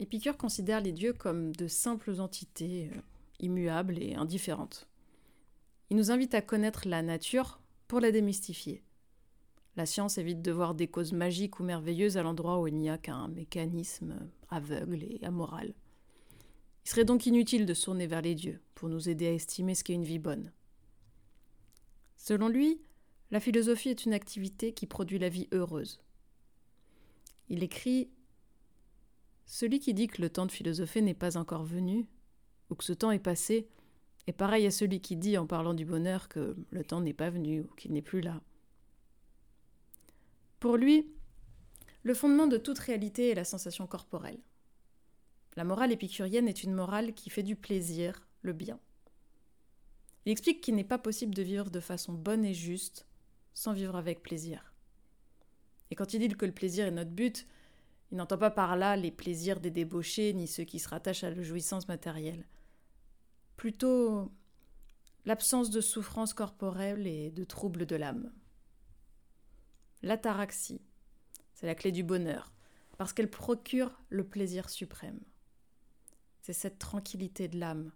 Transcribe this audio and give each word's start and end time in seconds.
Épicure 0.00 0.36
considère 0.36 0.80
les 0.80 0.92
dieux 0.92 1.12
comme 1.12 1.54
de 1.56 1.66
simples 1.66 2.20
entités 2.20 2.90
euh, 2.94 3.00
immuables 3.40 3.98
et 3.98 4.14
indifférentes. 4.14 4.88
Il 5.90 5.96
nous 5.96 6.10
invite 6.10 6.34
à 6.34 6.42
connaître 6.42 6.86
la 6.86 7.02
nature 7.02 7.60
pour 7.88 8.00
la 8.00 8.12
démystifier. 8.12 8.82
La 9.76 9.86
science 9.86 10.18
évite 10.18 10.42
de 10.42 10.52
voir 10.52 10.74
des 10.74 10.88
causes 10.88 11.12
magiques 11.12 11.60
ou 11.60 11.64
merveilleuses 11.64 12.16
à 12.16 12.22
l'endroit 12.22 12.60
où 12.60 12.66
il 12.66 12.74
n'y 12.74 12.90
a 12.90 12.98
qu'un 12.98 13.28
mécanisme 13.28 14.28
aveugle 14.50 15.02
et 15.02 15.20
amoral. 15.22 15.74
Il 16.84 16.90
serait 16.90 17.04
donc 17.04 17.26
inutile 17.26 17.66
de 17.66 17.74
se 17.74 17.84
tourner 17.84 18.06
vers 18.06 18.22
les 18.22 18.34
dieux 18.34 18.60
pour 18.74 18.88
nous 18.88 19.08
aider 19.08 19.26
à 19.26 19.32
estimer 19.32 19.74
ce 19.74 19.84
qu'est 19.84 19.94
une 19.94 20.04
vie 20.04 20.18
bonne. 20.18 20.52
Selon 22.16 22.48
lui, 22.48 22.80
la 23.30 23.40
philosophie 23.40 23.90
est 23.90 24.04
une 24.04 24.14
activité 24.14 24.72
qui 24.72 24.86
produit 24.86 25.18
la 25.18 25.28
vie 25.28 25.48
heureuse. 25.52 26.00
Il 27.48 27.62
écrit 27.62 28.10
Celui 29.48 29.80
qui 29.80 29.94
dit 29.94 30.08
que 30.08 30.20
le 30.20 30.28
temps 30.28 30.44
de 30.44 30.52
philosopher 30.52 31.00
n'est 31.00 31.14
pas 31.14 31.38
encore 31.38 31.64
venu, 31.64 32.06
ou 32.68 32.74
que 32.74 32.84
ce 32.84 32.92
temps 32.92 33.10
est 33.10 33.18
passé, 33.18 33.66
est 34.26 34.32
pareil 34.32 34.66
à 34.66 34.70
celui 34.70 35.00
qui 35.00 35.16
dit 35.16 35.38
en 35.38 35.46
parlant 35.46 35.72
du 35.72 35.86
bonheur 35.86 36.28
que 36.28 36.54
le 36.70 36.84
temps 36.84 37.00
n'est 37.00 37.14
pas 37.14 37.30
venu 37.30 37.62
ou 37.62 37.74
qu'il 37.74 37.94
n'est 37.94 38.02
plus 38.02 38.20
là. 38.20 38.42
Pour 40.60 40.76
lui, 40.76 41.10
le 42.02 42.12
fondement 42.12 42.46
de 42.46 42.58
toute 42.58 42.78
réalité 42.78 43.30
est 43.30 43.34
la 43.34 43.44
sensation 43.44 43.86
corporelle. 43.86 44.38
La 45.56 45.64
morale 45.64 45.92
épicurienne 45.92 46.46
est 46.46 46.62
une 46.62 46.74
morale 46.74 47.14
qui 47.14 47.30
fait 47.30 47.42
du 47.42 47.56
plaisir 47.56 48.28
le 48.42 48.52
bien. 48.52 48.78
Il 50.26 50.32
explique 50.32 50.60
qu'il 50.60 50.74
n'est 50.74 50.84
pas 50.84 50.98
possible 50.98 51.34
de 51.34 51.42
vivre 51.42 51.70
de 51.70 51.80
façon 51.80 52.12
bonne 52.12 52.44
et 52.44 52.52
juste 52.54 53.06
sans 53.54 53.72
vivre 53.72 53.96
avec 53.96 54.22
plaisir. 54.22 54.74
Et 55.90 55.94
quand 55.94 56.12
il 56.12 56.20
dit 56.20 56.28
que 56.28 56.44
le 56.44 56.52
plaisir 56.52 56.86
est 56.86 56.90
notre 56.90 57.10
but, 57.10 57.46
il 58.10 58.16
n'entend 58.16 58.38
pas 58.38 58.50
par 58.50 58.76
là 58.76 58.96
les 58.96 59.10
plaisirs 59.10 59.60
des 59.60 59.70
débauchés 59.70 60.32
ni 60.32 60.46
ceux 60.46 60.64
qui 60.64 60.78
se 60.78 60.88
rattachent 60.88 61.24
à 61.24 61.30
la 61.30 61.42
jouissance 61.42 61.88
matérielle. 61.88 62.46
Plutôt 63.56 64.32
l'absence 65.24 65.70
de 65.70 65.80
souffrance 65.80 66.32
corporelle 66.32 67.06
et 67.06 67.30
de 67.30 67.44
troubles 67.44 67.84
de 67.84 67.96
l'âme. 67.96 68.32
L'ataraxie, 70.02 70.80
c'est 71.54 71.66
la 71.66 71.74
clé 71.74 71.92
du 71.92 72.02
bonheur, 72.02 72.52
parce 72.96 73.12
qu'elle 73.12 73.30
procure 73.30 74.00
le 74.08 74.24
plaisir 74.24 74.70
suprême. 74.70 75.20
C'est 76.40 76.52
cette 76.52 76.78
tranquillité 76.78 77.48
de 77.48 77.58
l'âme, 77.58 77.92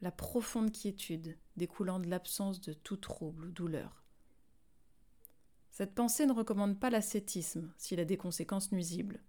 la 0.00 0.10
profonde 0.10 0.72
quiétude 0.72 1.38
découlant 1.56 2.00
de 2.00 2.08
l'absence 2.08 2.60
de 2.60 2.72
tout 2.72 2.96
trouble 2.96 3.46
ou 3.46 3.50
douleur. 3.52 4.02
Cette 5.70 5.94
pensée 5.94 6.26
ne 6.26 6.32
recommande 6.32 6.80
pas 6.80 6.90
l'ascétisme 6.90 7.72
s'il 7.78 8.00
a 8.00 8.04
des 8.04 8.16
conséquences 8.16 8.72
nuisibles. 8.72 9.22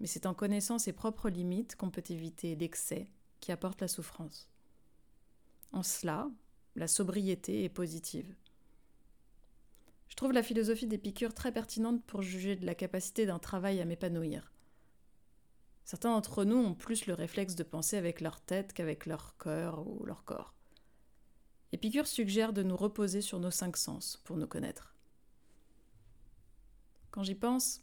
Mais 0.00 0.06
c'est 0.06 0.26
en 0.26 0.34
connaissant 0.34 0.78
ses 0.78 0.92
propres 0.92 1.28
limites 1.28 1.76
qu'on 1.76 1.90
peut 1.90 2.02
éviter 2.08 2.56
l'excès 2.56 3.10
qui 3.40 3.52
apporte 3.52 3.80
la 3.80 3.88
souffrance. 3.88 4.48
En 5.72 5.82
cela, 5.82 6.30
la 6.74 6.88
sobriété 6.88 7.64
est 7.64 7.68
positive. 7.68 8.34
Je 10.08 10.16
trouve 10.16 10.32
la 10.32 10.42
philosophie 10.42 10.86
d'Épicure 10.86 11.34
très 11.34 11.52
pertinente 11.52 12.04
pour 12.04 12.22
juger 12.22 12.56
de 12.56 12.66
la 12.66 12.74
capacité 12.74 13.26
d'un 13.26 13.38
travail 13.38 13.80
à 13.80 13.84
m'épanouir. 13.84 14.52
Certains 15.84 16.10
d'entre 16.10 16.44
nous 16.44 16.56
ont 16.56 16.74
plus 16.74 17.06
le 17.06 17.14
réflexe 17.14 17.54
de 17.54 17.62
penser 17.62 17.96
avec 17.96 18.20
leur 18.20 18.40
tête 18.40 18.72
qu'avec 18.72 19.06
leur 19.06 19.36
cœur 19.38 19.86
ou 19.86 20.04
leur 20.04 20.24
corps. 20.24 20.54
Épicure 21.72 22.06
suggère 22.06 22.52
de 22.52 22.62
nous 22.62 22.76
reposer 22.76 23.20
sur 23.20 23.38
nos 23.38 23.50
cinq 23.50 23.76
sens 23.76 24.20
pour 24.24 24.36
nous 24.36 24.46
connaître. 24.46 24.96
Quand 27.10 27.22
j'y 27.22 27.34
pense, 27.34 27.82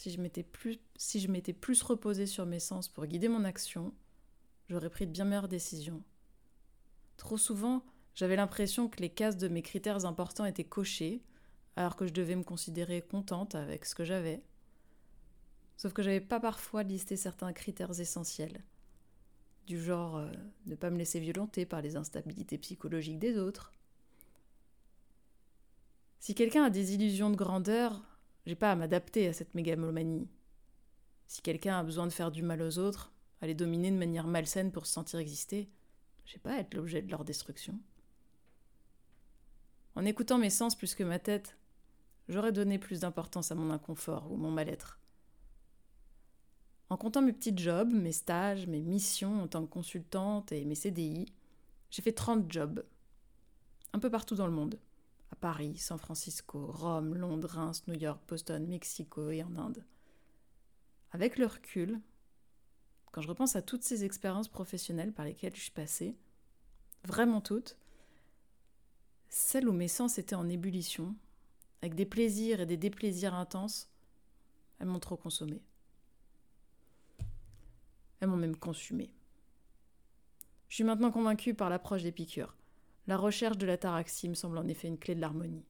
si 0.00 0.10
je 0.10 0.18
m'étais 0.18 0.42
plus, 0.42 0.78
si 0.96 1.20
je 1.20 1.28
m'étais 1.28 1.52
plus 1.52 1.82
reposé 1.82 2.24
sur 2.24 2.46
mes 2.46 2.58
sens 2.58 2.88
pour 2.88 3.04
guider 3.04 3.28
mon 3.28 3.44
action, 3.44 3.92
j'aurais 4.70 4.88
pris 4.88 5.06
de 5.06 5.12
bien 5.12 5.26
meilleures 5.26 5.46
décisions. 5.46 6.02
Trop 7.18 7.36
souvent, 7.36 7.84
j'avais 8.14 8.36
l'impression 8.36 8.88
que 8.88 9.02
les 9.02 9.10
cases 9.10 9.36
de 9.36 9.48
mes 9.48 9.60
critères 9.60 10.06
importants 10.06 10.46
étaient 10.46 10.64
cochées, 10.64 11.22
alors 11.76 11.96
que 11.96 12.06
je 12.06 12.14
devais 12.14 12.34
me 12.34 12.44
considérer 12.44 13.02
contente 13.02 13.54
avec 13.54 13.84
ce 13.84 13.94
que 13.94 14.06
j'avais. 14.06 14.42
Sauf 15.76 15.92
que 15.92 16.02
j'avais 16.02 16.22
pas 16.22 16.40
parfois 16.40 16.82
listé 16.82 17.18
certains 17.18 17.52
critères 17.52 18.00
essentiels, 18.00 18.64
du 19.66 19.78
genre 19.78 20.16
euh, 20.16 20.32
ne 20.64 20.76
pas 20.76 20.88
me 20.88 20.96
laisser 20.96 21.20
violenter 21.20 21.66
par 21.66 21.82
les 21.82 21.96
instabilités 21.96 22.56
psychologiques 22.56 23.18
des 23.18 23.36
autres. 23.36 23.74
Si 26.20 26.34
quelqu'un 26.34 26.64
a 26.64 26.70
des 26.70 26.94
illusions 26.94 27.28
de 27.28 27.36
grandeur, 27.36 28.09
j'ai 28.46 28.54
pas 28.54 28.72
à 28.72 28.76
m'adapter 28.76 29.28
à 29.28 29.32
cette 29.32 29.54
mégalomanie. 29.54 30.28
Si 31.26 31.42
quelqu'un 31.42 31.78
a 31.78 31.84
besoin 31.84 32.06
de 32.06 32.12
faire 32.12 32.30
du 32.30 32.42
mal 32.42 32.62
aux 32.62 32.78
autres, 32.78 33.12
à 33.40 33.46
les 33.46 33.54
dominer 33.54 33.90
de 33.90 33.96
manière 33.96 34.26
malsaine 34.26 34.72
pour 34.72 34.86
se 34.86 34.92
sentir 34.92 35.18
exister, 35.18 35.70
j'ai 36.24 36.38
pas 36.38 36.54
à 36.54 36.58
être 36.58 36.74
l'objet 36.74 37.02
de 37.02 37.10
leur 37.10 37.24
destruction. 37.24 37.78
En 39.94 40.04
écoutant 40.04 40.38
mes 40.38 40.50
sens 40.50 40.74
plus 40.74 40.94
que 40.94 41.04
ma 41.04 41.18
tête, 41.18 41.56
j'aurais 42.28 42.52
donné 42.52 42.78
plus 42.78 43.00
d'importance 43.00 43.50
à 43.50 43.54
mon 43.54 43.70
inconfort 43.70 44.30
ou 44.30 44.36
mon 44.36 44.50
mal-être. 44.50 44.98
En 46.88 46.96
comptant 46.96 47.22
mes 47.22 47.32
petits 47.32 47.56
jobs, 47.56 47.92
mes 47.92 48.12
stages, 48.12 48.66
mes 48.66 48.80
missions 48.80 49.42
en 49.42 49.48
tant 49.48 49.64
que 49.64 49.70
consultante 49.70 50.50
et 50.52 50.64
mes 50.64 50.74
CDI, 50.74 51.26
j'ai 51.90 52.02
fait 52.02 52.12
30 52.12 52.50
jobs. 52.50 52.84
Un 53.92 53.98
peu 53.98 54.10
partout 54.10 54.34
dans 54.34 54.46
le 54.46 54.52
monde 54.52 54.78
à 55.30 55.36
Paris, 55.36 55.76
San 55.76 55.98
Francisco, 55.98 56.66
Rome, 56.66 57.14
Londres, 57.14 57.48
Reims, 57.48 57.84
New 57.86 57.94
York, 57.94 58.20
Boston, 58.28 58.66
Mexico 58.66 59.30
et 59.30 59.42
en 59.42 59.56
Inde. 59.56 59.84
Avec 61.12 61.38
le 61.38 61.46
recul, 61.46 62.00
quand 63.12 63.22
je 63.22 63.28
repense 63.28 63.56
à 63.56 63.62
toutes 63.62 63.82
ces 63.82 64.04
expériences 64.04 64.48
professionnelles 64.48 65.12
par 65.12 65.24
lesquelles 65.24 65.54
je 65.54 65.62
suis 65.62 65.70
passée, 65.70 66.16
vraiment 67.04 67.40
toutes, 67.40 67.76
celles 69.28 69.68
où 69.68 69.72
mes 69.72 69.88
sens 69.88 70.18
étaient 70.18 70.34
en 70.34 70.48
ébullition, 70.48 71.14
avec 71.82 71.94
des 71.94 72.06
plaisirs 72.06 72.60
et 72.60 72.66
des 72.66 72.76
déplaisirs 72.76 73.34
intenses, 73.34 73.88
elles 74.78 74.86
m'ont 74.86 75.00
trop 75.00 75.16
consommé. 75.16 75.62
Elles 78.20 78.28
m'ont 78.28 78.36
même 78.36 78.56
consumé. 78.56 79.12
Je 80.68 80.74
suis 80.76 80.84
maintenant 80.84 81.10
convaincue 81.10 81.54
par 81.54 81.70
l'approche 81.70 82.02
d'Épicure. 82.02 82.54
La 83.06 83.16
recherche 83.16 83.58
de 83.58 83.66
l'ataraxie 83.66 84.28
me 84.28 84.34
semble 84.34 84.58
en 84.58 84.68
effet 84.68 84.88
une 84.88 84.98
clé 84.98 85.14
de 85.14 85.20
l'harmonie. 85.20 85.64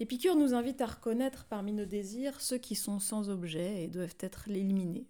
Épicure 0.00 0.36
nous 0.36 0.54
invite 0.54 0.80
à 0.80 0.86
reconnaître 0.86 1.46
parmi 1.46 1.72
nos 1.72 1.84
désirs 1.84 2.40
ceux 2.40 2.58
qui 2.58 2.76
sont 2.76 3.00
sans 3.00 3.30
objet 3.30 3.82
et 3.82 3.88
doivent 3.88 4.16
être 4.20 4.48
éliminés. 4.48 5.06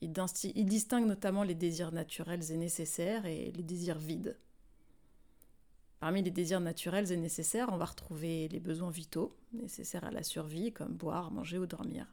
Il, 0.00 0.12
il 0.54 0.66
distingue 0.66 1.06
notamment 1.06 1.42
les 1.42 1.54
désirs 1.54 1.92
naturels 1.92 2.50
et 2.50 2.56
nécessaires 2.56 3.26
et 3.26 3.52
les 3.52 3.62
désirs 3.62 3.98
vides. 3.98 4.38
Parmi 6.00 6.22
les 6.22 6.30
désirs 6.30 6.60
naturels 6.60 7.12
et 7.12 7.16
nécessaires, 7.16 7.68
on 7.72 7.76
va 7.76 7.86
retrouver 7.86 8.48
les 8.48 8.60
besoins 8.60 8.90
vitaux, 8.90 9.36
nécessaires 9.52 10.04
à 10.04 10.10
la 10.10 10.22
survie, 10.22 10.72
comme 10.72 10.92
boire, 10.92 11.30
manger 11.30 11.58
ou 11.58 11.66
dormir. 11.66 12.06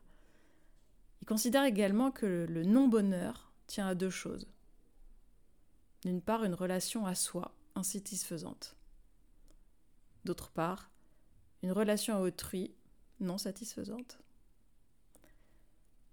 Il 1.22 1.26
considère 1.26 1.66
également 1.66 2.12
que 2.12 2.46
le 2.50 2.64
non-bonheur 2.64 3.52
tient 3.68 3.88
à 3.88 3.96
deux 3.96 4.10
choses 4.10 4.48
d'une 6.02 6.22
part, 6.22 6.44
une 6.44 6.54
relation 6.54 7.06
à 7.06 7.16
soi 7.16 7.54
insatisfaisante. 7.76 8.76
D'autre 10.26 10.52
part, 10.52 10.90
une 11.64 11.72
relation 11.72 12.16
à 12.16 12.22
autrui 12.22 12.74
non 13.20 13.38
satisfaisante. 13.38 14.20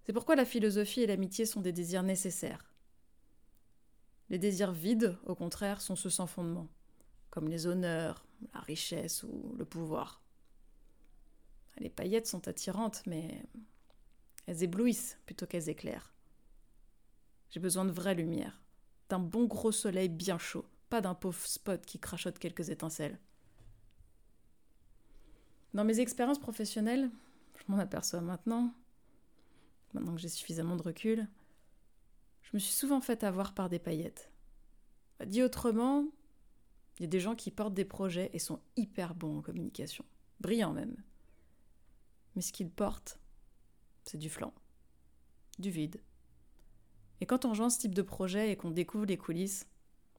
C'est 0.03 0.13
pourquoi 0.13 0.35
la 0.35 0.45
philosophie 0.45 1.01
et 1.01 1.07
l'amitié 1.07 1.45
sont 1.45 1.61
des 1.61 1.71
désirs 1.71 2.03
nécessaires. 2.03 2.71
Les 4.29 4.39
désirs 4.39 4.71
vides, 4.71 5.17
au 5.25 5.35
contraire, 5.35 5.81
sont 5.81 5.95
ceux 5.95 6.09
sans 6.09 6.27
fondement, 6.27 6.67
comme 7.31 7.47
les 7.47 7.65
honneurs, 7.65 8.25
la 8.53 8.59
richesse 8.61 9.23
ou 9.23 9.55
le 9.57 9.65
pouvoir. 9.65 10.21
Les 11.77 11.89
paillettes 11.89 12.27
sont 12.27 12.47
attirantes, 12.47 13.03
mais 13.07 13.43
elles 14.45 14.63
éblouissent 14.63 15.17
plutôt 15.25 15.47
qu'elles 15.47 15.69
éclairent. 15.69 16.13
J'ai 17.49 17.59
besoin 17.59 17.85
de 17.85 17.91
vraie 17.91 18.15
lumière 18.15 18.59
d'un 19.09 19.19
bon 19.19 19.45
gros 19.45 19.71
soleil 19.71 20.09
bien 20.09 20.37
chaud, 20.37 20.65
pas 20.89 21.01
d'un 21.01 21.15
pauvre 21.15 21.45
spot 21.45 21.85
qui 21.85 21.99
crachote 21.99 22.39
quelques 22.39 22.69
étincelles. 22.69 23.19
Dans 25.73 25.83
mes 25.83 25.99
expériences 25.99 26.39
professionnelles, 26.39 27.09
je 27.55 27.63
m'en 27.67 27.79
aperçois 27.79 28.21
maintenant, 28.21 28.73
maintenant 29.93 30.15
que 30.15 30.21
j'ai 30.21 30.29
suffisamment 30.29 30.75
de 30.75 30.83
recul, 30.83 31.27
je 32.43 32.49
me 32.53 32.59
suis 32.59 32.73
souvent 32.73 33.01
fait 33.01 33.23
avoir 33.23 33.53
par 33.53 33.69
des 33.69 33.79
paillettes. 33.79 34.31
Dit 35.25 35.43
autrement, 35.43 36.07
il 36.97 37.03
y 37.03 37.05
a 37.05 37.09
des 37.09 37.19
gens 37.19 37.35
qui 37.35 37.51
portent 37.51 37.73
des 37.73 37.85
projets 37.85 38.29
et 38.33 38.39
sont 38.39 38.59
hyper 38.75 39.13
bons 39.13 39.39
en 39.39 39.41
communication, 39.41 40.05
brillants 40.39 40.73
même. 40.73 40.95
Mais 42.35 42.41
ce 42.41 42.53
qu'ils 42.53 42.71
portent, 42.71 43.19
c'est 44.05 44.17
du 44.17 44.29
flanc, 44.29 44.53
du 45.59 45.69
vide, 45.69 46.01
et 47.21 47.25
quand 47.25 47.45
on 47.45 47.53
joint 47.53 47.69
ce 47.69 47.79
type 47.79 47.95
de 47.95 48.01
projet 48.01 48.51
et 48.51 48.55
qu'on 48.55 48.71
découvre 48.71 49.05
les 49.05 49.17
coulisses, 49.17 49.67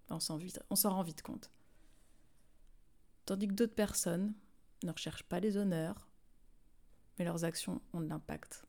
ben, 0.08 0.17
on 0.17 0.76
s'en 0.76 0.91
rend 0.91 1.02
vite 1.02 1.23
compte. 1.23 1.50
Tandis 3.26 3.49
que 3.49 3.55
d'autres 3.55 3.75
personnes 3.75 4.35
ne 4.82 4.91
recherchent 4.91 5.23
pas 5.23 5.41
les 5.41 5.56
honneurs, 5.56 6.08
mais 7.19 7.25
leurs 7.25 7.44
actions 7.44 7.81
ont 7.93 8.00
de 8.00 8.08
l'impact. 8.08 8.64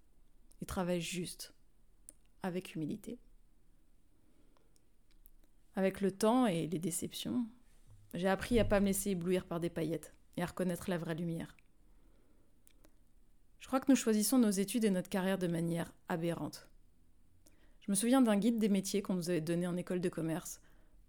Il 0.62 0.68
travaille 0.68 1.02
juste, 1.02 1.54
avec 2.44 2.76
humilité. 2.76 3.20
Avec 5.76 6.02
le 6.02 6.12
temps 6.12 6.46
et 6.46 6.68
les 6.68 6.80
déceptions, 6.80 7.48
j'ai 8.14 8.28
appris 8.28 8.60
à 8.60 8.66
pas 8.66 8.80
me 8.80 8.88
laisser 8.88 9.12
éblouir 9.12 9.46
par 9.46 9.60
des 9.60 9.70
paillettes 9.70 10.14
et 10.38 10.44
à 10.44 10.46
reconnaître 10.46 10.90
la 10.90 10.98
vraie 10.98 11.16
lumière. 11.16 11.56
Je 13.60 13.68
crois 13.68 13.80
que 13.80 13.90
nous 13.90 13.96
choisissons 13.96 14.38
nos 14.38 14.50
études 14.50 14.84
et 14.84 14.90
notre 14.90 15.10
carrière 15.10 15.38
de 15.38 15.48
manière 15.48 15.94
aberrante. 16.10 16.71
Je 17.82 17.92
me 17.92 17.96
souviens 17.96 18.22
d'un 18.22 18.38
guide 18.38 18.60
des 18.60 18.70
métiers 18.70 19.02
qu'on 19.02 19.16
nous 19.16 19.30
avait 19.30 19.42
donné 19.42 19.66
en 19.68 19.76
école 19.76 20.02
de 20.02 20.10
commerce, 20.10 20.62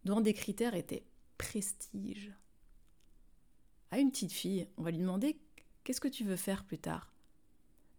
dont 0.05 0.19
un 0.19 0.21
des 0.23 0.35
critères 0.35 0.75
était 0.75 1.05
prestige. 1.37 2.33
À 3.91 3.99
une 3.99 4.11
petite 4.11 4.33
fille, 4.33 4.67
on 4.79 4.83
va 4.83 4.91
lui 4.91 4.99
demander 4.99 5.39
Qu'est-ce 5.85 6.01
que 6.01 6.09
tu 6.09 6.25
veux 6.25 6.37
faire 6.37 6.65
plus 6.65 6.79
tard? 6.79 7.13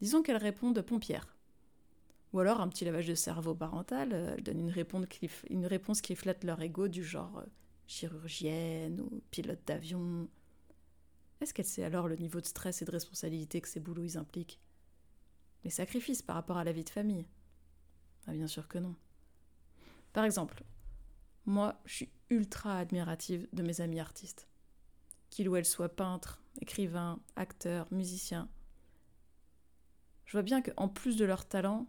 Disons 0.02 0.24
qu'elle 0.24 0.38
répond 0.38 0.72
de 0.72 0.81
pompière. 0.81 1.36
Ou 2.31 2.40
alors 2.40 2.62
un 2.62 2.70
petit 2.70 2.86
lavage 2.86 3.08
de 3.08 3.14
cerveau 3.14 3.54
parental, 3.54 4.10
euh, 4.14 4.34
elle 4.36 4.44
donne 4.44 4.60
une 4.60 4.70
réponse 4.72 6.02
qui, 6.02 6.16
flatte 6.16 6.44
leur 6.44 6.62
ego 6.62 6.88
du 6.88 7.04
genre 7.04 7.40
euh, 7.40 7.46
chirurgienne 7.86 9.02
ou 9.02 9.22
pilote 9.30 9.60
d'avion. 9.68 10.28
Est-ce 11.42 11.54
qu'elle 11.54 11.66
sait 11.66 11.84
alors 11.84 12.08
le 12.08 12.16
niveau 12.16 12.42
de 12.42 12.46
stress 12.46 12.81
et 12.81 12.86
de 12.86 12.92
responsabilité 12.92 13.62
que 13.62 13.68
ces 13.68 13.81
boulots 13.81 14.18
impliquent? 14.18 14.60
Les 15.64 15.70
sacrifices 15.70 16.22
par 16.22 16.38
rapport 16.38 16.58
à 16.58 16.64
la 16.64 16.72
vie 16.72 16.84
de 16.86 16.90
famille 16.90 17.25
ah, 18.28 18.34
Bien 18.34 18.48
sûr 18.48 18.68
que 18.68 18.78
non. 18.78 18.96
Par 20.14 20.25
exemple, 20.25 20.64
moi, 21.46 21.81
je 21.86 21.94
suis 21.94 22.10
ultra 22.30 22.78
admirative 22.78 23.48
de 23.54 23.64
mes 23.64 23.81
amis 23.81 24.00
artistes. 24.00 24.48
Qu'ils 25.30 25.50
ou 25.50 25.56
elles 25.56 25.66
soient 25.66 25.90
peintres, 25.90 26.42
écrivains, 26.62 27.20
acteurs, 27.36 27.88
musiciens. 27.92 28.50
Je 30.25 30.34
vois 30.34 30.44
bien 30.44 30.62
qu'en 30.62 30.88
plus 30.88 31.18
de 31.18 31.25
leur 31.25 31.46
talent, 31.46 31.88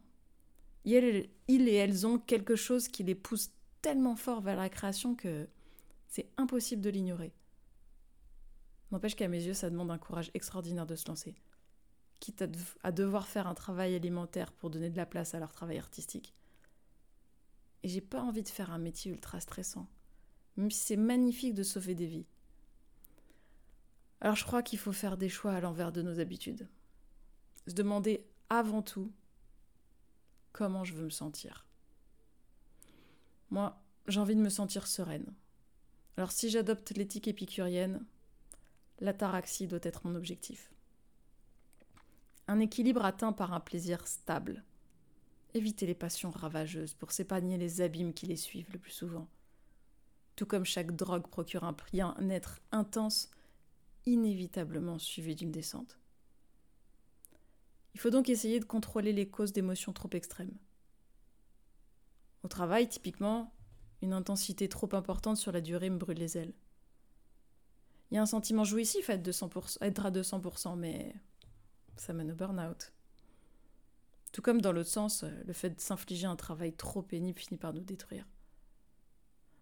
ils 0.85 1.29
et 1.49 1.75
elles 1.75 2.07
ont 2.07 2.19
quelque 2.19 2.57
chose 2.57 2.89
qui 2.89 3.03
les 3.03 3.15
pousse 3.15 3.51
tellement 3.81 4.17
fort 4.17 4.41
vers 4.41 4.57
la 4.57 4.69
création 4.69 5.15
que 5.15 5.49
c'est 6.09 6.29
impossible 6.37 6.83
de 6.83 6.91
l'ignorer. 6.91 7.33
N'empêche 8.91 9.17
qu'à 9.17 9.29
mes 9.29 9.43
yeux, 9.43 9.55
ça 9.55 9.71
demande 9.71 9.91
un 9.91 9.99
courage 9.99 10.31
extraordinaire 10.35 10.87
de 10.87 10.95
se 10.95 11.09
lancer. 11.09 11.35
Quitte 12.25 12.43
à, 12.83 12.91
devoir 12.91 13.29
faire 13.29 13.47
un 13.47 13.55
travail 13.55 13.95
alimentaire 13.95 14.51
pour 14.51 14.71
donner 14.71 14.89
de 14.89 14.97
la 14.97 15.05
place 15.05 15.35
à 15.35 15.39
leur 15.39 15.53
travail 15.53 15.77
artistique. 15.77 16.33
Et 17.83 17.89
j'ai 17.89 18.01
pas 18.01 18.23
envie 18.23 18.43
de 18.43 18.49
faire 18.49 18.71
un 18.71 18.79
métier 18.79 19.13
ultra 19.13 19.41
stressant, 19.41 19.87
même 20.57 20.71
si 20.71 20.81
c'est 20.81 20.97
magnifique 20.97 21.53
de 21.53 21.63
sauver 21.63 21.95
des 21.95 22.07
vies. 22.07 22.25
Alors 24.23 24.37
je 24.37 24.45
crois 24.47 24.63
qu'il 24.63 24.79
faut 24.79 24.95
faire 24.95 25.19
des 25.19 25.29
choix 25.29 25.53
à 25.53 25.61
l'envers 25.61 25.93
de 25.93 26.01
nos 26.01 26.19
habitudes. 26.19 26.67
Se 27.67 27.75
demander 27.75 28.27
avant 28.49 28.81
tout 28.81 29.13
comment 30.53 30.83
je 30.83 30.95
veux 30.95 31.05
me 31.05 31.11
sentir. 31.11 31.67
Moi, 33.51 33.79
j'ai 34.07 34.21
envie 34.21 34.35
de 34.35 34.41
me 34.41 34.49
sentir 34.49 34.87
sereine. 34.87 35.35
Alors 36.17 36.33
si 36.33 36.49
j'adopte 36.49 36.93
l'éthique 36.97 37.29
épicurienne, 37.29 38.03
l'ataraxie 39.01 39.67
doit 39.67 39.79
être 39.83 40.07
mon 40.07 40.15
objectif. 40.15 40.74
Un 42.47 42.61
équilibre 42.61 43.05
atteint 43.05 43.33
par 43.33 43.53
un 43.53 43.61
plaisir 43.61 44.07
stable. 44.07 44.65
Éviter 45.55 45.87
les 45.87 45.95
passions 45.95 46.31
ravageuses 46.31 46.95
pour 46.95 47.13
s'épargner 47.13 47.57
les 47.57 47.81
abîmes 47.81 48.13
qui 48.13 48.27
les 48.27 48.37
suivent 48.37 48.73
le 48.73 48.79
plus 48.79 48.91
souvent. 48.91 49.29
Tout 50.37 50.47
comme 50.47 50.65
chaque 50.65 50.95
drogue 50.95 51.27
procure 51.29 51.65
un, 51.65 51.77
un 52.01 52.29
être 52.29 52.61
intense, 52.73 53.31
inévitablement 54.05 54.99
suivi 54.99 55.35
d'une 55.35 55.53
descente. 55.53 55.99
Il 57.95 58.01
faut 58.01 58.11
donc 58.11 58.29
essayer 58.29 58.59
de 58.61 58.65
contrôler 58.65 59.13
les 59.13 59.29
causes 59.29 59.53
d'émotions 59.53 59.93
trop 59.93 60.11
extrêmes. 60.13 60.57
Au 62.43 62.49
travail, 62.49 62.89
typiquement, 62.89 63.55
une 64.03 64.13
intensité 64.13 64.69
trop 64.69 64.89
importante 64.95 65.37
sur 65.37 65.53
la 65.53 65.61
durée 65.61 65.89
me 65.89 65.97
brûle 65.97 66.19
les 66.19 66.37
ailes. 66.37 66.53
Il 68.11 68.17
y 68.17 68.19
a 68.19 68.23
un 68.23 68.27
sentiment 68.27 68.65
jouissif 68.65 69.09
à 69.09 69.15
être, 69.15 70.07
à 70.07 70.11
200%, 70.11 70.77
mais 70.77 71.15
ça 71.97 72.13
mène 72.13 72.33
au 72.33 72.35
burn-out. 72.35 72.93
Tout 74.33 74.43
comme 74.43 74.61
dans 74.61 74.73
l'autre 74.73 74.91
sens, 74.91 75.23
le 75.23 75.53
fait 75.53 75.71
de 75.71 75.81
s'infliger 75.81 76.27
un 76.27 76.37
travail 76.37 76.73
trop 76.73 77.03
pénible 77.03 77.39
finit 77.39 77.59
par 77.59 77.73
nous 77.73 77.83
détruire. 77.83 78.27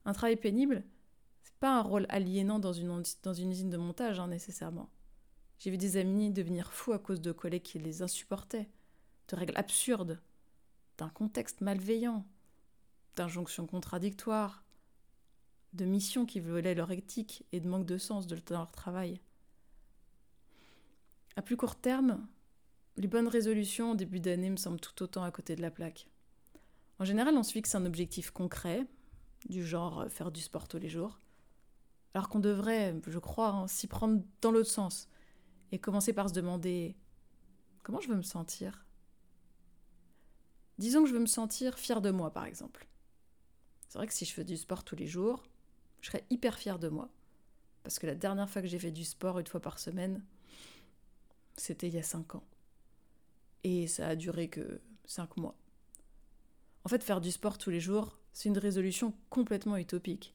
Un 0.04 0.14
travail 0.14 0.36
pénible, 0.36 0.82
c'est 1.42 1.54
pas 1.56 1.78
un 1.78 1.82
rôle 1.82 2.06
aliénant 2.08 2.58
dans 2.58 2.72
une, 2.72 3.02
dans 3.22 3.34
usine 3.34 3.70
de 3.70 3.76
montage, 3.76 4.18
hein, 4.18 4.28
nécessairement. 4.28 4.88
J'ai 5.58 5.70
vu 5.70 5.78
des 5.78 5.96
amis 5.96 6.30
devenir 6.30 6.72
fous 6.72 6.92
à 6.92 6.98
cause 6.98 7.20
de 7.20 7.32
collègues 7.32 7.62
qui 7.62 7.78
les 7.78 8.02
insupportaient, 8.02 8.68
de 9.28 9.36
règles 9.36 9.56
absurdes, 9.56 10.20
d'un 10.98 11.08
contexte 11.08 11.60
malveillant, 11.60 12.26
d'injonctions 13.16 13.66
contradictoires, 13.66 14.64
de 15.72 15.84
missions 15.84 16.26
qui 16.26 16.40
violaient 16.40 16.74
leur 16.74 16.90
éthique 16.90 17.44
et 17.52 17.60
de 17.60 17.68
manque 17.68 17.86
de 17.86 17.98
sens 17.98 18.26
de 18.26 18.38
leur 18.50 18.70
travail. 18.72 19.20
À 21.36 21.42
plus 21.42 21.56
court 21.56 21.76
terme, 21.76 22.26
les 22.96 23.08
bonnes 23.08 23.28
résolutions 23.28 23.92
au 23.92 23.94
début 23.94 24.20
d'année 24.20 24.50
me 24.50 24.56
semblent 24.56 24.80
tout 24.80 25.02
autant 25.02 25.24
à 25.24 25.30
côté 25.30 25.56
de 25.56 25.62
la 25.62 25.70
plaque. 25.70 26.06
En 26.98 27.04
général, 27.04 27.36
on 27.36 27.42
se 27.42 27.52
fixe 27.52 27.74
un 27.74 27.86
objectif 27.86 28.30
concret, 28.30 28.86
du 29.48 29.64
genre 29.64 30.02
euh, 30.02 30.08
faire 30.08 30.30
du 30.30 30.40
sport 30.40 30.68
tous 30.68 30.78
les 30.78 30.88
jours, 30.88 31.18
alors 32.14 32.28
qu'on 32.28 32.38
devrait, 32.38 32.94
je 33.06 33.18
crois, 33.18 33.48
hein, 33.48 33.66
s'y 33.66 33.86
prendre 33.86 34.22
dans 34.42 34.52
l'autre 34.52 34.70
sens, 34.70 35.08
et 35.72 35.78
commencer 35.78 36.12
par 36.12 36.28
se 36.28 36.34
demander 36.34 36.96
comment 37.82 38.00
je 38.00 38.08
veux 38.08 38.16
me 38.16 38.22
sentir? 38.22 38.84
Disons 40.76 41.02
que 41.02 41.08
je 41.08 41.14
veux 41.14 41.20
me 41.20 41.26
sentir 41.26 41.78
fier 41.78 42.02
de 42.02 42.10
moi, 42.10 42.30
par 42.30 42.44
exemple. 42.44 42.86
C'est 43.88 43.98
vrai 43.98 44.06
que 44.06 44.14
si 44.14 44.24
je 44.24 44.32
fais 44.32 44.44
du 44.44 44.56
sport 44.56 44.84
tous 44.84 44.96
les 44.96 45.06
jours, 45.06 45.44
je 46.00 46.08
serais 46.08 46.24
hyper 46.28 46.58
fier 46.58 46.78
de 46.78 46.88
moi. 46.88 47.08
Parce 47.82 47.98
que 47.98 48.06
la 48.06 48.14
dernière 48.14 48.48
fois 48.48 48.62
que 48.62 48.68
j'ai 48.68 48.78
fait 48.78 48.90
du 48.90 49.04
sport 49.04 49.38
une 49.38 49.46
fois 49.46 49.60
par 49.60 49.78
semaine, 49.78 50.22
c'était 51.56 51.88
il 51.88 51.94
y 51.94 51.98
a 51.98 52.02
cinq 52.02 52.34
ans. 52.34 52.44
Et 53.64 53.86
ça 53.86 54.08
a 54.08 54.16
duré 54.16 54.48
que 54.48 54.80
cinq 55.04 55.36
mois. 55.36 55.56
En 56.84 56.88
fait, 56.88 57.02
faire 57.02 57.20
du 57.20 57.30
sport 57.30 57.58
tous 57.58 57.70
les 57.70 57.80
jours, 57.80 58.18
c'est 58.32 58.48
une 58.48 58.58
résolution 58.58 59.14
complètement 59.30 59.76
utopique. 59.76 60.34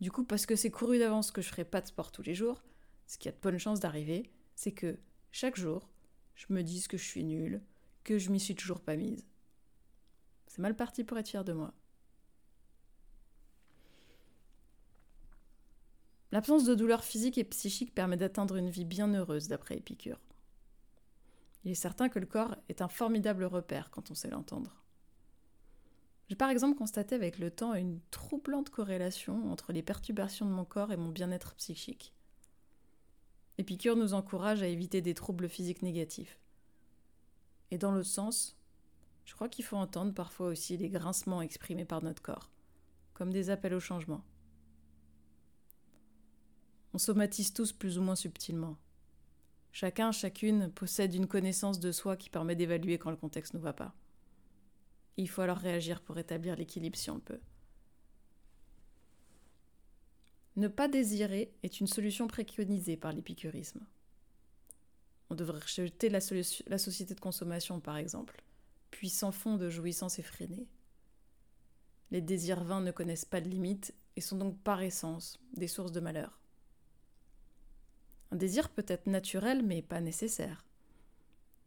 Du 0.00 0.10
coup, 0.10 0.24
parce 0.24 0.44
que 0.44 0.56
c'est 0.56 0.70
couru 0.70 0.98
d'avance 0.98 1.30
que 1.30 1.40
je 1.40 1.48
ferai 1.48 1.64
pas 1.64 1.80
de 1.80 1.86
sport 1.86 2.12
tous 2.12 2.22
les 2.22 2.34
jours, 2.34 2.62
ce 3.06 3.16
qui 3.18 3.28
a 3.28 3.32
de 3.32 3.38
bonnes 3.40 3.58
chances 3.58 3.80
d'arriver, 3.80 4.30
c'est 4.54 4.72
que 4.72 4.98
chaque 5.32 5.56
jour, 5.56 5.88
je 6.34 6.46
me 6.50 6.62
dise 6.62 6.86
que 6.86 6.98
je 6.98 7.04
suis 7.04 7.24
nulle, 7.24 7.62
que 8.04 8.18
je 8.18 8.30
m'y 8.30 8.40
suis 8.40 8.54
toujours 8.54 8.80
pas 8.80 8.96
mise. 8.96 9.24
C'est 10.46 10.60
mal 10.60 10.76
parti 10.76 11.02
pour 11.02 11.18
être 11.18 11.28
fier 11.28 11.44
de 11.44 11.52
moi. 11.52 11.72
L'absence 16.32 16.64
de 16.64 16.74
douleur 16.74 17.04
physique 17.04 17.38
et 17.38 17.44
psychique 17.44 17.94
permet 17.94 18.16
d'atteindre 18.16 18.56
une 18.56 18.68
vie 18.68 18.84
bien 18.84 19.08
heureuse, 19.14 19.48
d'après 19.48 19.76
Épicure. 19.76 20.18
Il 21.66 21.72
est 21.72 21.74
certain 21.74 22.08
que 22.08 22.20
le 22.20 22.26
corps 22.26 22.54
est 22.68 22.80
un 22.80 22.86
formidable 22.86 23.42
repère 23.42 23.90
quand 23.90 24.12
on 24.12 24.14
sait 24.14 24.30
l'entendre. 24.30 24.84
J'ai 26.28 26.36
par 26.36 26.48
exemple 26.48 26.78
constaté 26.78 27.16
avec 27.16 27.40
le 27.40 27.50
temps 27.50 27.74
une 27.74 27.98
troublante 28.12 28.70
corrélation 28.70 29.50
entre 29.50 29.72
les 29.72 29.82
perturbations 29.82 30.46
de 30.46 30.52
mon 30.52 30.64
corps 30.64 30.92
et 30.92 30.96
mon 30.96 31.08
bien-être 31.08 31.56
psychique. 31.56 32.14
Épicure 33.58 33.96
nous 33.96 34.14
encourage 34.14 34.62
à 34.62 34.68
éviter 34.68 35.00
des 35.00 35.14
troubles 35.14 35.48
physiques 35.48 35.82
négatifs. 35.82 36.38
Et 37.72 37.78
dans 37.78 37.90
l'autre 37.90 38.06
sens, 38.06 38.56
je 39.24 39.34
crois 39.34 39.48
qu'il 39.48 39.64
faut 39.64 39.76
entendre 39.76 40.14
parfois 40.14 40.46
aussi 40.46 40.76
les 40.76 40.88
grincements 40.88 41.42
exprimés 41.42 41.84
par 41.84 42.00
notre 42.00 42.22
corps, 42.22 42.48
comme 43.12 43.32
des 43.32 43.50
appels 43.50 43.74
au 43.74 43.80
changement. 43.80 44.22
On 46.94 46.98
somatise 46.98 47.52
tous 47.52 47.72
plus 47.72 47.98
ou 47.98 48.02
moins 48.02 48.14
subtilement. 48.14 48.76
Chacun, 49.78 50.10
chacune 50.10 50.70
possède 50.72 51.12
une 51.12 51.26
connaissance 51.26 51.78
de 51.78 51.92
soi 51.92 52.16
qui 52.16 52.30
permet 52.30 52.56
d'évaluer 52.56 52.96
quand 52.96 53.10
le 53.10 53.16
contexte 53.18 53.52
ne 53.52 53.58
va 53.58 53.74
pas. 53.74 53.94
Il 55.18 55.28
faut 55.28 55.42
alors 55.42 55.58
réagir 55.58 56.00
pour 56.00 56.14
rétablir 56.14 56.56
l'équilibre 56.56 56.96
si 56.96 57.10
on 57.10 57.20
peut. 57.20 57.42
Ne 60.56 60.68
pas 60.68 60.88
désirer 60.88 61.52
est 61.62 61.78
une 61.78 61.88
solution 61.88 62.26
préconisée 62.26 62.96
par 62.96 63.12
l'épicurisme. 63.12 63.86
On 65.28 65.34
devrait 65.34 65.60
rejeter 65.60 66.08
la, 66.08 66.20
la, 66.68 66.78
société 66.78 67.14
de 67.14 67.20
consommation, 67.20 67.78
par 67.78 67.98
exemple, 67.98 68.42
puis 68.90 69.10
sans 69.10 69.30
fond 69.30 69.58
de 69.58 69.68
jouissance 69.68 70.18
effrénée. 70.18 70.66
Les 72.10 72.22
désirs 72.22 72.64
vains 72.64 72.80
ne 72.80 72.92
connaissent 72.92 73.26
pas 73.26 73.42
de 73.42 73.50
limites 73.50 73.92
et 74.16 74.22
sont 74.22 74.38
donc 74.38 74.58
par 74.58 74.80
essence 74.80 75.38
des 75.52 75.68
sources 75.68 75.92
de 75.92 76.00
malheur. 76.00 76.40
Un 78.32 78.36
désir 78.36 78.68
peut 78.68 78.84
être 78.88 79.06
naturel 79.06 79.62
mais 79.62 79.82
pas 79.82 80.00
nécessaire. 80.00 80.64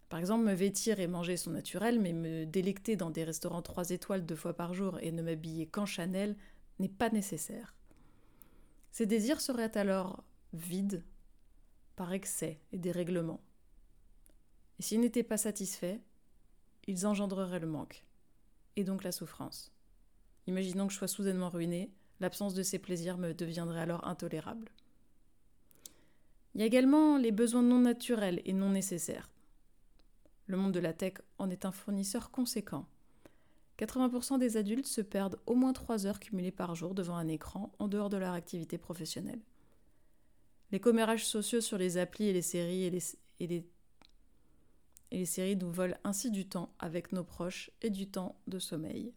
Par 0.09 0.19
exemple, 0.19 0.45
me 0.45 0.53
vêtir 0.53 0.99
et 0.99 1.07
manger 1.07 1.37
sont 1.37 1.51
naturels, 1.51 1.99
mais 1.99 2.13
me 2.13 2.45
délecter 2.45 2.95
dans 2.95 3.11
des 3.11 3.23
restaurants 3.23 3.61
trois 3.61 3.91
étoiles 3.91 4.25
deux 4.25 4.35
fois 4.35 4.53
par 4.55 4.73
jour 4.73 4.97
et 5.01 5.11
ne 5.11 5.21
m'habiller 5.21 5.67
qu'en 5.67 5.85
Chanel 5.85 6.35
n'est 6.79 6.89
pas 6.89 7.09
nécessaire. 7.09 7.75
Ces 8.91 9.05
désirs 9.05 9.39
seraient 9.39 9.77
alors 9.77 10.23
vides 10.53 11.03
par 11.95 12.11
excès 12.11 12.59
et 12.71 12.79
dérèglement. 12.79 13.39
Et 14.79 14.81
s'ils 14.81 14.99
n'étaient 15.01 15.23
pas 15.23 15.37
satisfaits, 15.37 15.99
ils 16.87 17.05
engendreraient 17.05 17.59
le 17.59 17.67
manque, 17.67 18.03
et 18.77 18.83
donc 18.83 19.03
la 19.03 19.11
souffrance. 19.11 19.71
Imaginons 20.47 20.87
que 20.87 20.93
je 20.93 20.97
sois 20.97 21.07
soudainement 21.07 21.49
ruiné, 21.49 21.91
l'absence 22.19 22.55
de 22.55 22.63
ces 22.63 22.79
plaisirs 22.79 23.17
me 23.19 23.33
deviendrait 23.33 23.81
alors 23.81 24.07
intolérable. 24.07 24.71
Il 26.55 26.61
y 26.61 26.63
a 26.63 26.67
également 26.67 27.17
les 27.17 27.31
besoins 27.31 27.61
non 27.61 27.79
naturels 27.79 28.41
et 28.45 28.53
non 28.53 28.69
nécessaires. 28.69 29.29
Le 30.47 30.57
monde 30.57 30.71
de 30.71 30.79
la 30.79 30.93
tech 30.93 31.13
en 31.37 31.49
est 31.49 31.65
un 31.65 31.71
fournisseur 31.71 32.31
conséquent. 32.31 32.87
80% 33.77 34.39
des 34.39 34.57
adultes 34.57 34.87
se 34.87 35.01
perdent 35.01 35.39
au 35.45 35.55
moins 35.55 35.73
3 35.73 36.05
heures 36.05 36.19
cumulées 36.19 36.51
par 36.51 36.75
jour 36.75 36.93
devant 36.93 37.15
un 37.15 37.27
écran 37.27 37.71
en 37.79 37.87
dehors 37.87 38.09
de 38.09 38.17
leur 38.17 38.33
activité 38.33 38.77
professionnelle. 38.77 39.41
Les 40.71 40.79
commérages 40.79 41.25
sociaux 41.25 41.61
sur 41.61 41.77
les 41.77 41.97
applis 41.97 42.25
et 42.25 42.33
les 42.33 42.41
séries 42.41 42.83
et 43.39 43.65
les, 45.11 45.25
séries 45.25 45.55
nous 45.55 45.71
volent 45.71 45.97
ainsi 46.03 46.29
du 46.29 46.47
temps 46.47 46.73
avec 46.77 47.11
nos 47.11 47.23
proches 47.23 47.71
et 47.81 47.89
du 47.89 48.07
temps 48.07 48.39
de 48.47 48.59
sommeil. 48.59 49.13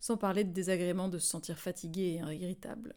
Sans 0.00 0.16
parler 0.16 0.44
de 0.44 0.52
désagréments 0.52 1.08
de 1.08 1.18
se 1.18 1.26
sentir 1.26 1.58
fatigué 1.58 2.20
et 2.22 2.34
irritable. 2.34 2.94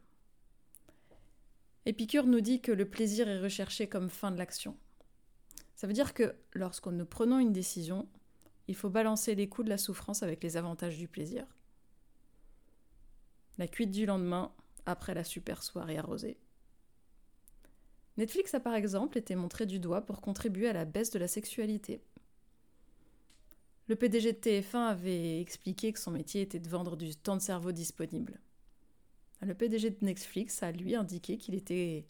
Épicure 1.85 2.27
nous 2.27 2.41
dit 2.41 2.61
que 2.61 2.71
le 2.71 2.87
plaisir 2.87 3.27
est 3.27 3.39
recherché 3.39 3.87
comme 3.87 4.09
fin 4.09 4.31
de 4.31 4.37
l'action. 4.37 4.77
Ça 5.75 5.87
veut 5.87 5.93
dire 5.93 6.13
que 6.13 6.35
lorsqu'on 6.53 6.91
nous 6.91 7.05
prenons 7.05 7.39
une 7.39 7.53
décision, 7.53 8.07
il 8.67 8.75
faut 8.75 8.89
balancer 8.89 9.33
les 9.33 9.49
coûts 9.49 9.63
de 9.63 9.69
la 9.69 9.79
souffrance 9.79 10.21
avec 10.21 10.43
les 10.43 10.57
avantages 10.57 10.97
du 10.97 11.07
plaisir. 11.07 11.45
La 13.57 13.67
cuite 13.67 13.91
du 13.91 14.05
lendemain, 14.05 14.53
après 14.85 15.13
la 15.13 15.23
super 15.23 15.63
soirée 15.63 15.97
arrosée. 15.97 16.37
Netflix 18.17 18.53
a 18.53 18.59
par 18.59 18.75
exemple 18.75 19.17
été 19.17 19.35
montré 19.35 19.65
du 19.65 19.79
doigt 19.79 20.01
pour 20.01 20.21
contribuer 20.21 20.67
à 20.67 20.73
la 20.73 20.85
baisse 20.85 21.11
de 21.11 21.19
la 21.19 21.27
sexualité. 21.27 22.01
Le 23.87 23.95
PDG 23.95 24.33
de 24.33 24.37
TF1 24.37 24.87
avait 24.87 25.41
expliqué 25.41 25.91
que 25.91 25.99
son 25.99 26.11
métier 26.11 26.41
était 26.41 26.59
de 26.59 26.69
vendre 26.69 26.95
du 26.95 27.15
temps 27.15 27.35
de 27.35 27.41
cerveau 27.41 27.71
disponible. 27.71 28.39
Le 29.41 29.53
PDG 29.53 29.89
de 29.89 30.05
Netflix 30.05 30.61
a 30.63 30.71
lui 30.71 30.95
indiqué 30.95 31.37
qu'il 31.37 31.55
était 31.55 32.07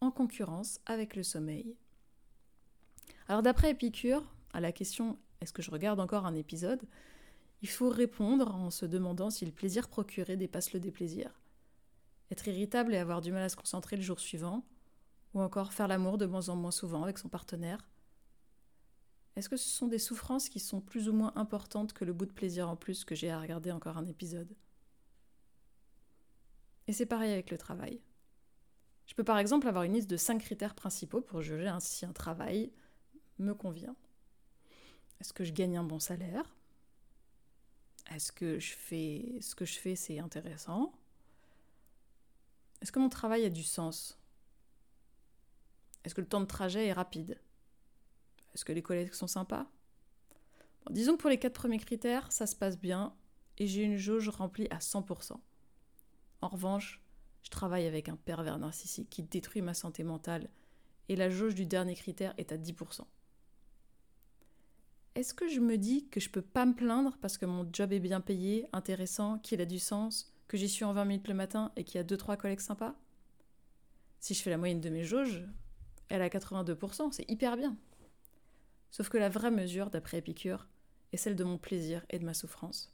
en 0.00 0.10
concurrence 0.10 0.80
avec 0.86 1.16
le 1.16 1.22
sommeil. 1.22 1.76
Alors 3.26 3.42
d'après 3.42 3.70
Épicure, 3.70 4.22
à 4.52 4.60
la 4.60 4.72
question 4.72 5.18
est-ce 5.40 5.52
que 5.52 5.62
je 5.62 5.70
regarde 5.70 6.00
encore 6.00 6.26
un 6.26 6.34
épisode? 6.34 6.86
il 7.64 7.68
faut 7.70 7.88
répondre 7.88 8.54
en 8.54 8.70
se 8.70 8.84
demandant 8.84 9.30
si 9.30 9.46
le 9.46 9.50
plaisir 9.50 9.88
procuré 9.88 10.36
dépasse 10.36 10.74
le 10.74 10.80
déplaisir. 10.80 11.40
Être 12.30 12.46
irritable 12.46 12.92
et 12.92 12.98
avoir 12.98 13.22
du 13.22 13.32
mal 13.32 13.42
à 13.42 13.48
se 13.48 13.56
concentrer 13.56 13.96
le 13.96 14.02
jour 14.02 14.20
suivant, 14.20 14.66
ou 15.32 15.40
encore 15.40 15.72
faire 15.72 15.88
l'amour 15.88 16.18
de 16.18 16.26
moins 16.26 16.50
en 16.50 16.56
moins 16.56 16.70
souvent 16.70 17.02
avec 17.04 17.16
son 17.16 17.30
partenaire. 17.30 17.88
Est-ce 19.34 19.48
que 19.48 19.56
ce 19.56 19.70
sont 19.70 19.88
des 19.88 19.98
souffrances 19.98 20.50
qui 20.50 20.60
sont 20.60 20.82
plus 20.82 21.08
ou 21.08 21.14
moins 21.14 21.32
importantes 21.36 21.94
que 21.94 22.04
le 22.04 22.12
bout 22.12 22.26
de 22.26 22.32
plaisir 22.32 22.68
en 22.68 22.76
plus 22.76 23.02
que 23.02 23.14
j'ai 23.14 23.30
à 23.30 23.40
regarder 23.40 23.72
encore 23.72 23.96
un 23.96 24.04
épisode? 24.04 24.54
Et 26.86 26.92
c'est 26.92 27.06
pareil 27.06 27.32
avec 27.32 27.50
le 27.50 27.58
travail. 27.58 28.00
Je 29.06 29.14
peux 29.14 29.24
par 29.24 29.38
exemple 29.38 29.68
avoir 29.68 29.84
une 29.84 29.94
liste 29.94 30.08
de 30.08 30.16
5 30.16 30.38
critères 30.40 30.74
principaux 30.74 31.20
pour 31.20 31.42
juger 31.42 31.70
si 31.80 32.06
un 32.06 32.12
travail 32.12 32.72
me 33.38 33.54
convient. 33.54 33.96
Est-ce 35.20 35.32
que 35.32 35.44
je 35.44 35.52
gagne 35.52 35.76
un 35.76 35.84
bon 35.84 35.98
salaire? 35.98 36.54
Est-ce 38.10 38.32
que 38.32 38.58
je 38.58 38.74
fais 38.74 39.38
ce 39.40 39.54
que 39.54 39.64
je 39.64 39.78
fais 39.78 39.96
c'est 39.96 40.18
intéressant? 40.18 40.92
Est-ce 42.80 42.92
que 42.92 42.98
mon 42.98 43.08
travail 43.08 43.44
a 43.44 43.50
du 43.50 43.62
sens? 43.62 44.18
Est-ce 46.04 46.14
que 46.14 46.20
le 46.20 46.28
temps 46.28 46.40
de 46.40 46.46
trajet 46.46 46.86
est 46.86 46.92
rapide? 46.92 47.40
Est-ce 48.54 48.64
que 48.64 48.72
les 48.72 48.82
collègues 48.82 49.14
sont 49.14 49.26
sympas? 49.26 49.66
Disons 50.90 51.16
que 51.16 51.22
pour 51.22 51.30
les 51.30 51.38
quatre 51.38 51.54
premiers 51.54 51.78
critères, 51.78 52.30
ça 52.30 52.46
se 52.46 52.54
passe 52.54 52.78
bien 52.78 53.16
et 53.56 53.66
j'ai 53.66 53.82
une 53.82 53.96
jauge 53.96 54.28
remplie 54.28 54.68
à 54.70 54.78
100%. 54.78 55.40
En 56.44 56.48
revanche, 56.48 57.00
je 57.42 57.48
travaille 57.48 57.86
avec 57.86 58.10
un 58.10 58.16
pervers 58.16 58.58
narcissique 58.58 59.08
qui 59.08 59.22
détruit 59.22 59.62
ma 59.62 59.72
santé 59.72 60.04
mentale 60.04 60.50
et 61.08 61.16
la 61.16 61.30
jauge 61.30 61.54
du 61.54 61.64
dernier 61.64 61.94
critère 61.94 62.34
est 62.36 62.52
à 62.52 62.58
10%. 62.58 63.00
Est-ce 65.14 65.32
que 65.32 65.48
je 65.48 65.60
me 65.60 65.78
dis 65.78 66.06
que 66.10 66.20
je 66.20 66.28
peux 66.28 66.42
pas 66.42 66.66
me 66.66 66.74
plaindre 66.74 67.16
parce 67.22 67.38
que 67.38 67.46
mon 67.46 67.66
job 67.72 67.94
est 67.94 67.98
bien 67.98 68.20
payé, 68.20 68.68
intéressant, 68.74 69.38
qu'il 69.38 69.62
a 69.62 69.64
du 69.64 69.78
sens, 69.78 70.34
que 70.46 70.58
j'y 70.58 70.68
suis 70.68 70.84
en 70.84 70.92
20 70.92 71.06
minutes 71.06 71.28
le 71.28 71.34
matin 71.34 71.72
et 71.76 71.84
qu'il 71.84 71.96
y 71.96 72.00
a 72.00 72.04
2-3 72.04 72.36
collègues 72.36 72.60
sympas? 72.60 72.94
Si 74.20 74.34
je 74.34 74.42
fais 74.42 74.50
la 74.50 74.58
moyenne 74.58 74.82
de 74.82 74.90
mes 74.90 75.04
jauges, 75.04 75.48
elle 76.10 76.20
a 76.20 76.28
82%, 76.28 77.10
c'est 77.10 77.30
hyper 77.30 77.56
bien. 77.56 77.74
Sauf 78.90 79.08
que 79.08 79.16
la 79.16 79.30
vraie 79.30 79.50
mesure, 79.50 79.88
d'après 79.88 80.18
Épicure, 80.18 80.68
est 81.12 81.16
celle 81.16 81.36
de 81.36 81.44
mon 81.44 81.56
plaisir 81.56 82.04
et 82.10 82.18
de 82.18 82.26
ma 82.26 82.34
souffrance. 82.34 82.93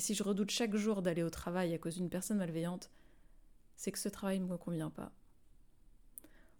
Et 0.00 0.02
si 0.02 0.14
je 0.14 0.22
redoute 0.22 0.50
chaque 0.50 0.76
jour 0.76 1.02
d'aller 1.02 1.22
au 1.22 1.28
travail 1.28 1.74
à 1.74 1.78
cause 1.78 1.96
d'une 1.96 2.08
personne 2.08 2.38
malveillante, 2.38 2.90
c'est 3.76 3.92
que 3.92 3.98
ce 3.98 4.08
travail 4.08 4.40
ne 4.40 4.46
me 4.46 4.56
convient 4.56 4.88
pas. 4.88 5.12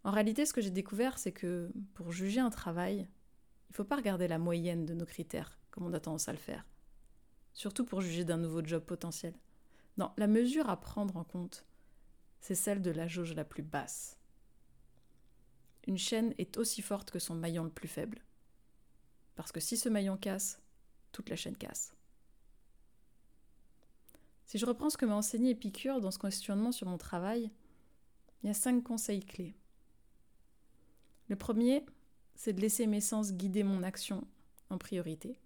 En 0.04 0.11
réalité, 0.11 0.44
ce 0.44 0.52
que 0.52 0.61
j'ai 0.61 0.68
découvert, 0.68 1.18
c'est 1.18 1.32
que 1.32 1.73
pour 1.94 2.12
juger 2.12 2.40
un 2.40 2.50
travail, 2.50 2.97
il 2.99 3.70
ne 3.70 3.75
faut 3.76 3.85
pas 3.85 3.97
regarder 3.97 4.28
la 4.28 4.37
moyenne 4.37 4.85
de 4.85 4.92
nos 4.92 5.06
critères, 5.06 5.59
comme 5.70 5.87
on 5.87 5.94
a 5.94 6.00
tendance 6.00 6.28
à 6.28 6.32
le 6.32 6.38
faire. 6.38 6.66
Surtout 7.54 7.87
pour 7.87 8.02
juger 8.02 8.26
d'un 8.26 8.37
nouveau 8.37 8.62
job 8.62 8.85
potentiel. 8.85 9.32
Non, 9.97 10.12
la 10.18 10.26
mesure 10.26 10.68
à 10.68 10.78
prendre 10.78 11.16
en 11.16 11.25
compte, 11.25 11.64
c'est 12.40 12.54
celle 12.54 12.82
de 12.82 12.90
la 12.90 13.09
jauge 13.09 13.32
la 13.32 13.47
plus 13.47 13.62
basse. 13.62 14.18
Une 15.87 15.97
chaîne 15.97 16.35
est 16.37 16.59
aussi 16.59 16.82
forte 16.82 17.11
que 17.11 17.18
son 17.18 17.37
maillon 17.37 17.64
le 17.64 17.70
plus 17.70 17.88
faible. 17.88 18.20
Parce 19.35 19.50
que 19.50 19.61
si 19.61 19.78
ce 19.78 19.88
maillon 19.88 20.18
casse, 20.18 20.61
toute 21.11 21.30
la 21.30 21.37
chaîne 21.37 21.56
casse. 21.56 21.94
Si 24.50 24.59
je 24.59 24.66
reprends 24.66 24.90
ce 24.90 24.97
que 24.97 25.07
m'a 25.07 25.14
enseigné 25.14 25.50
Épicure 25.50 26.00
dans 26.00 26.11
ce 26.11 26.19
questionnement 26.19 26.73
sur 26.73 26.88
mon 26.88 26.99
travail, 26.99 27.52
il 28.42 28.49
y 28.49 28.50
a 28.50 28.52
cinq 28.52 28.83
conseils 28.83 29.25
clés. 29.25 29.54
Le 31.28 31.37
premier, 31.37 31.87
c'est 32.35 32.52
de 32.52 32.61
laisser 32.61 32.88
mes 32.88 33.00
sens 33.00 33.33
guider 33.33 33.62
mon 33.62 33.85
action 33.85 34.26
en 34.69 34.76
priorité. 34.76 35.38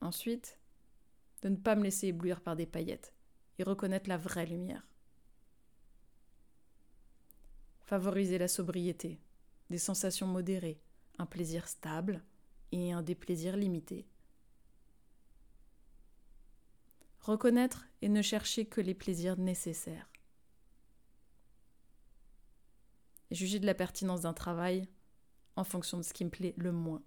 Ensuite, 0.00 0.58
de 1.42 1.50
ne 1.50 1.54
pas 1.54 1.76
me 1.76 1.84
laisser 1.84 2.08
éblouir 2.08 2.40
par 2.40 2.56
des 2.56 2.66
paillettes 2.66 3.14
et 3.60 3.62
reconnaître 3.62 4.08
la 4.08 4.16
vraie 4.16 4.46
lumière. 4.46 4.84
Favoriser 7.82 8.36
la 8.36 8.48
sobriété, 8.48 9.20
des 9.70 9.78
sensations 9.78 10.26
modérées, 10.26 10.80
un 11.18 11.26
plaisir 11.26 11.68
stable 11.68 12.24
et 12.72 12.92
un 12.92 13.02
déplaisir 13.02 13.56
limité. 13.56 14.08
Reconnaître 17.26 17.86
et 18.02 18.08
ne 18.08 18.22
chercher 18.22 18.66
que 18.66 18.80
les 18.80 18.94
plaisirs 18.94 19.36
nécessaires. 19.36 20.10
juger 23.30 23.58
de 23.58 23.66
la 23.66 23.74
pertinence 23.74 24.22
d'un 24.22 24.32
travail 24.32 24.88
en 25.56 25.64
fonction 25.64 25.98
de 25.98 26.02
ce 26.02 26.12
qui 26.12 26.24
me 26.24 26.30
plaît 26.30 26.54
le 26.56 26.72
moins. 26.72 27.02